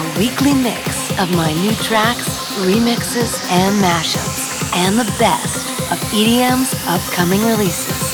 [0.00, 2.26] a weekly mix of my new tracks,
[2.64, 8.10] remixes, and mashups, and the best of EDM's upcoming releases.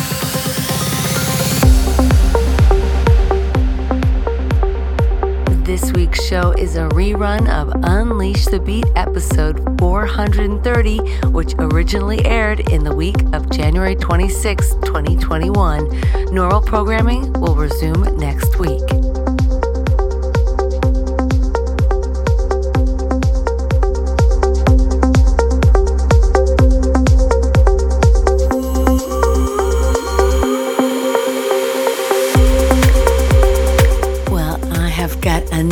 [5.65, 10.99] This week's show is a rerun of Unleash the Beat episode 430,
[11.29, 16.35] which originally aired in the week of January 26, 2021.
[16.35, 18.96] Normal programming will resume next week.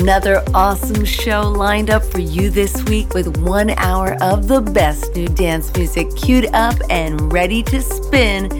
[0.04, 5.16] Another awesome show lined up for you this week with one hour of the best
[5.16, 8.50] new dance music queued up and ready to spin.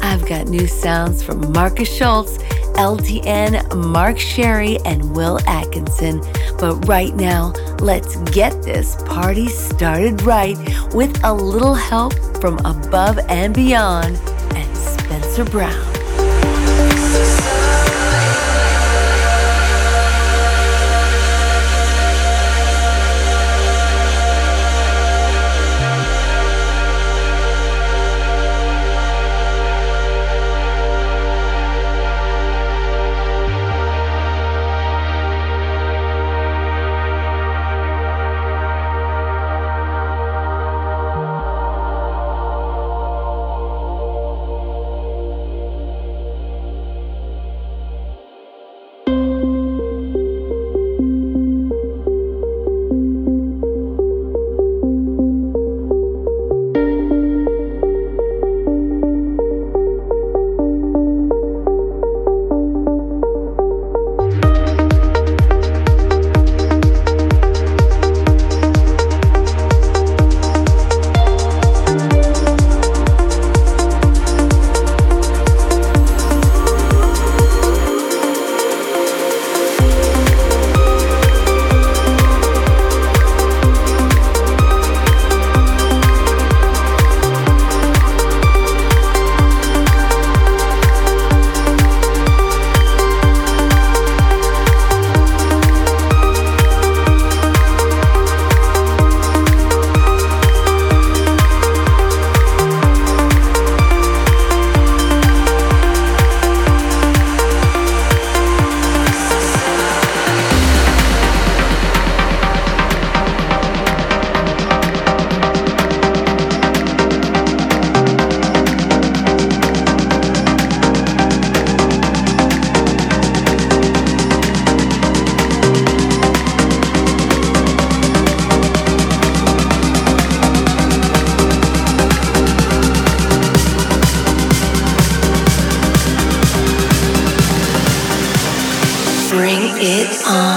[0.00, 2.38] I've got new sounds from Markus Schulz,
[2.78, 6.22] LTN, Mark Sherry, and Will Atkinson.
[6.58, 10.56] But right now, let's get this party started right
[10.94, 14.16] with a little help from above and beyond
[14.56, 15.93] and Spencer Brown.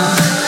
[0.08, 0.47] now.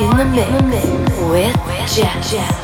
[0.00, 2.57] In the mix with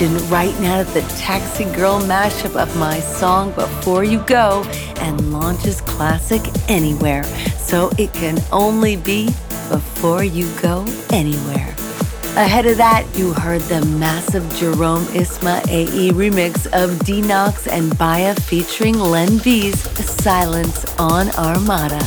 [0.00, 0.30] Jess.
[0.30, 4.62] right now to the Taxi Girl mashup of my song Before You Go
[4.96, 7.24] and launches classic anywhere.
[7.58, 9.26] So it can only be
[9.68, 11.74] Before You Go Anywhere.
[12.36, 18.98] Ahead of that, you heard the massive Jerome Isma-Ae remix of Denox and Baya featuring
[18.98, 22.00] Len V's Silence on Armada.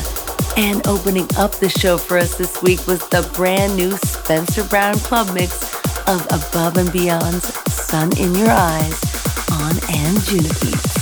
[0.58, 4.96] And opening up the show for us this week was the brand new Spencer Brown
[5.00, 5.74] Club mix
[6.08, 7.53] of Above and Beyond's
[7.94, 9.00] Sun in Your Eyes
[9.52, 10.93] on And Anjuna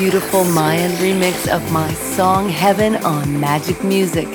[0.00, 4.26] beautiful Mayan remix of my song Heaven on Magic Music.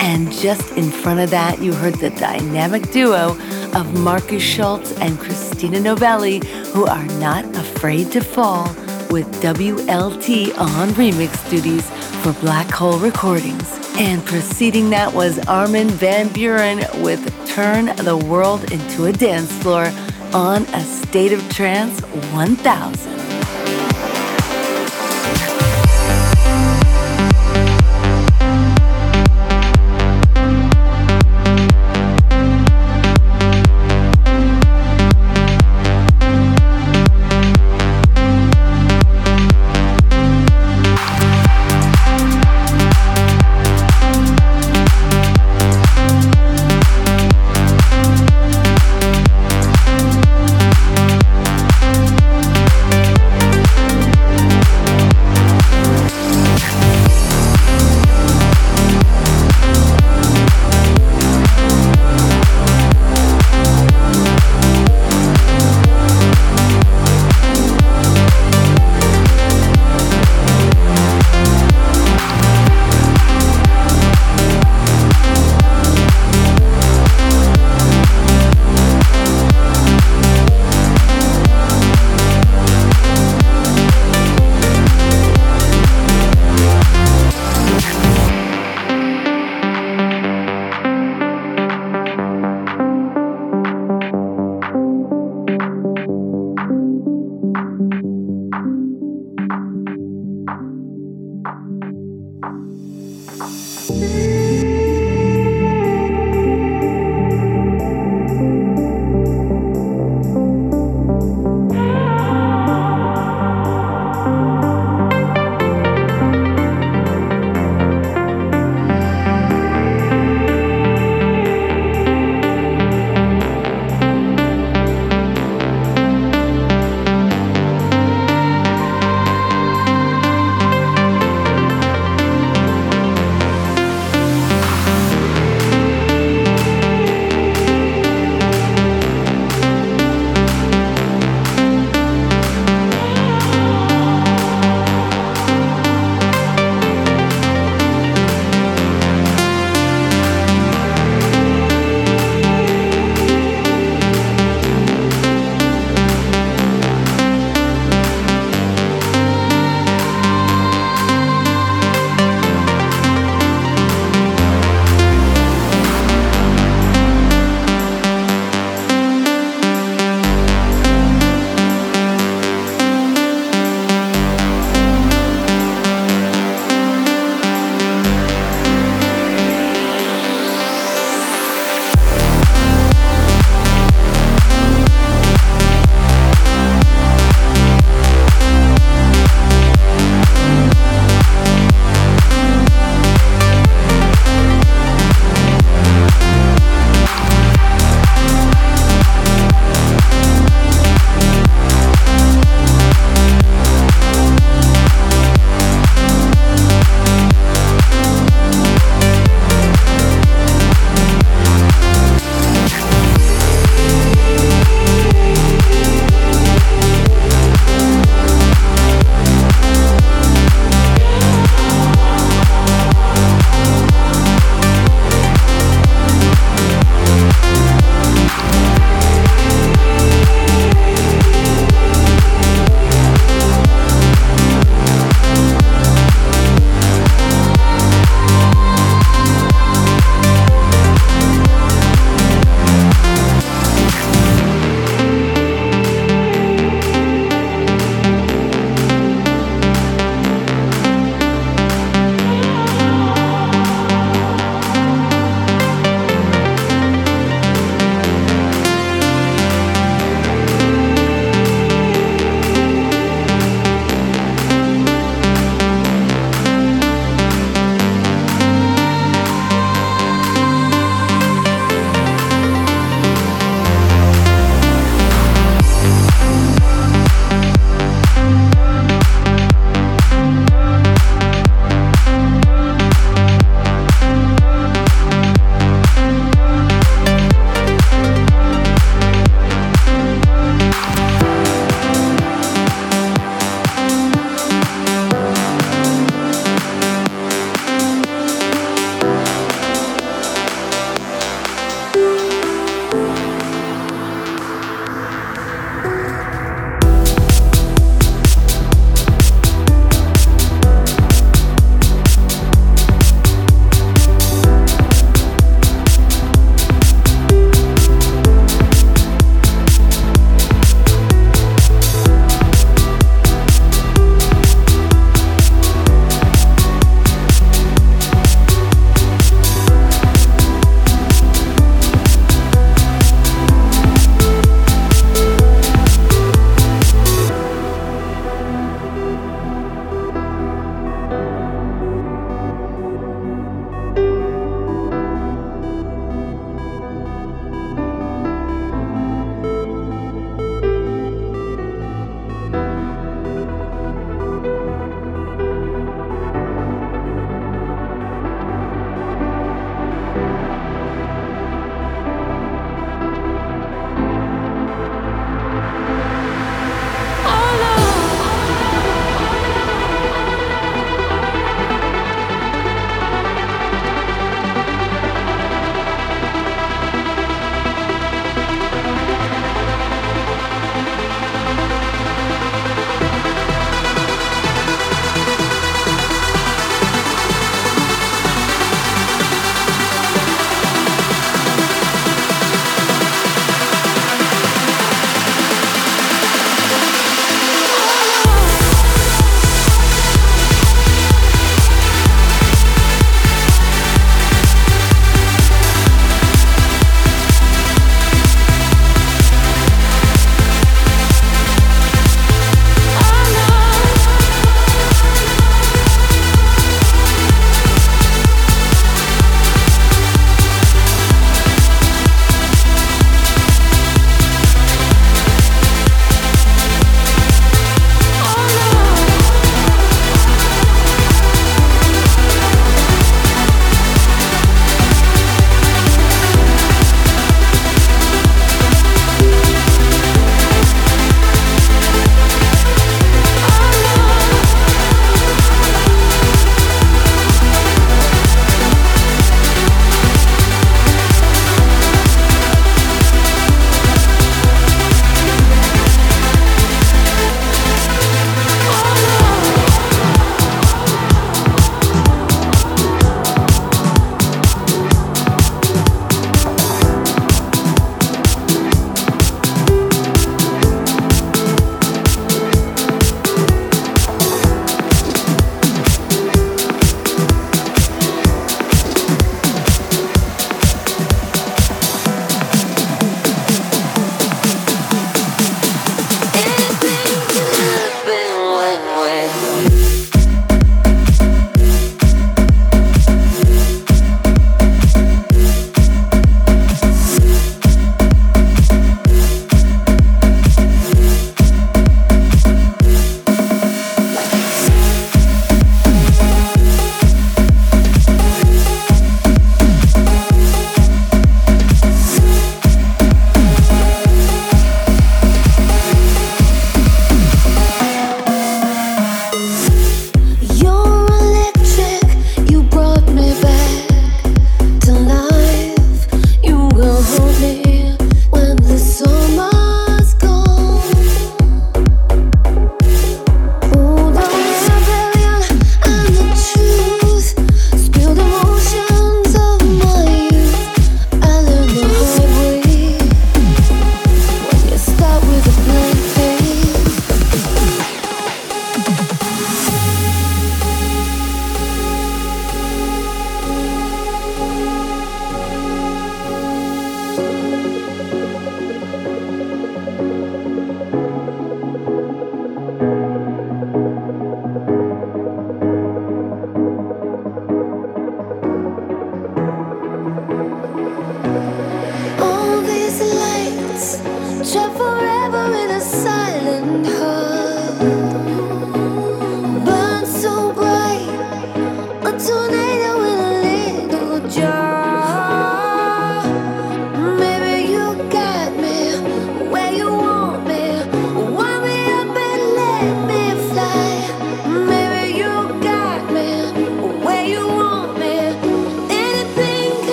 [0.00, 3.36] And just in front of that, you heard the dynamic duo
[3.74, 6.38] of Markus Schulz and Christina Novelli,
[6.72, 8.64] who are not afraid to fall
[9.10, 11.90] with WLT on remix duties
[12.22, 13.68] for Black Hole Recordings.
[13.98, 19.92] And preceding that was Armin van Buuren with Turn the World into a Dance Floor
[20.32, 23.11] on A State of Trance 1000.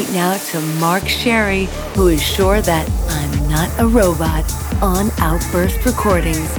[0.00, 5.84] Right now to Mark Sherry, who is sure that I'm not a robot on Outburst
[5.84, 6.56] Recordings.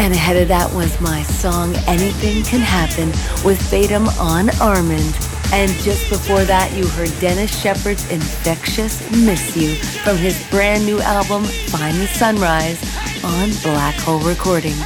[0.00, 3.08] And ahead of that was my song Anything Can Happen
[3.44, 5.52] with Fatum on Armind.
[5.52, 10.98] And just before that, you heard Dennis Sheperd's Infectious Miss You from his brand new
[11.00, 12.82] album Find the Sunrise
[13.22, 14.80] on Black Hole Recordings.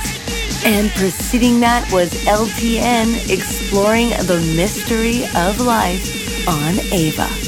[0.65, 7.42] And preceding that was LTN exploring the mystery of life on Ava.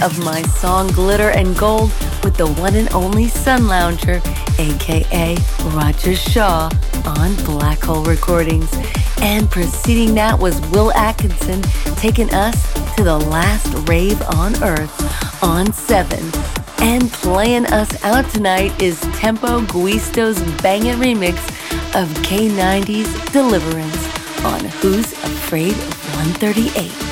[0.00, 1.90] Of my song Glitter and Gold
[2.22, 4.22] with the one and only Sun Lounger,
[4.58, 5.36] aka
[5.74, 6.70] Roger Shah,
[7.04, 8.70] on Black Hole Recordings.
[9.20, 11.62] And preceding that was Will Atkinson
[11.96, 16.18] taking us to the last rave on Earth on 7.
[16.80, 21.36] And playing us out tonight is Tempo Giusto's banging remix
[22.00, 27.07] of K90's Deliverance on Who's Afraid of 138.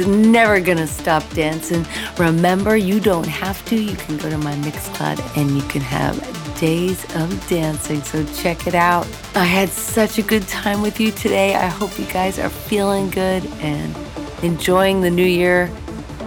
[0.00, 1.86] Never gonna stop dancing.
[2.18, 3.76] Remember, you don't have to.
[3.76, 6.16] You can go to my Mixcloud and you can have
[6.58, 8.02] days of dancing.
[8.02, 9.06] So check it out.
[9.34, 11.54] I had such a good time with you today.
[11.54, 13.94] I hope you guys are feeling good and
[14.42, 15.70] enjoying the new year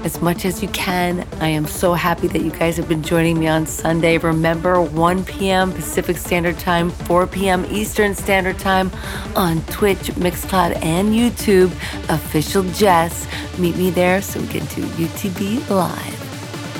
[0.08, 1.28] as much as you can.
[1.42, 4.18] I am so happy that you guys have been joining me on Sunday.
[4.18, 5.74] Remember, 1 p.m.
[5.74, 7.66] Pacific Standard Time, 4 p.m.
[7.70, 8.90] Eastern Standard Time
[9.36, 11.72] on Twitch, Mixcloud, and YouTube.
[12.10, 13.28] Official Jess.
[13.60, 16.17] Meet me there so we can do UTB Live.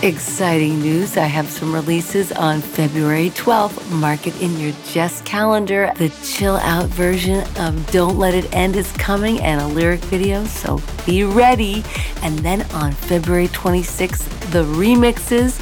[0.04, 1.18] Exciting news.
[1.18, 3.92] I have some releases on February 12th.
[3.94, 5.92] Mark it in your Jess calendar.
[5.98, 10.46] The chill out version of Don't Let It End is coming and a lyric video,
[10.46, 11.84] so be ready.
[12.22, 15.60] And then on February 26th, the remixes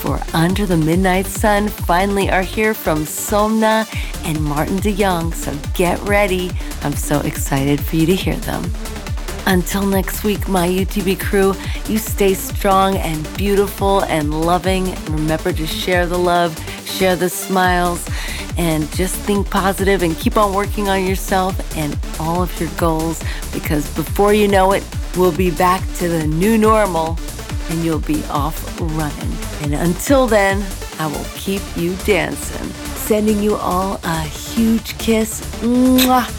[0.00, 3.88] for Under the Midnight Sun finally are here from Somna
[4.26, 6.50] and Martin DeYoung, so get ready.
[6.82, 8.70] I'm so excited for you to hear them.
[9.50, 11.54] Until next week, my UTB crew,
[11.88, 14.94] you stay strong and beautiful and loving.
[15.06, 18.08] Remember to share the love, share the smiles,
[18.56, 23.24] and just think positive and keep on working on yourself and all of your goals
[23.52, 24.84] because before you know it,
[25.16, 27.18] we'll be back to the new normal
[27.70, 29.32] and you'll be off running.
[29.62, 30.64] And until then,
[31.00, 32.70] I will keep you dancing.
[32.94, 35.40] Sending you all a huge kiss.
[35.60, 36.36] Mwah.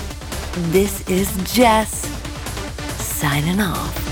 [0.72, 2.11] This is Jess
[3.22, 4.11] signing off.